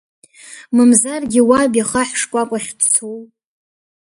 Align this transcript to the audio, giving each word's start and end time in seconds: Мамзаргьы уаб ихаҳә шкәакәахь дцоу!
Мамзаргьы 0.75 1.41
уаб 1.49 1.73
ихаҳә 1.79 2.13
шкәакәахь 2.19 2.71
дцоу! 2.79 3.19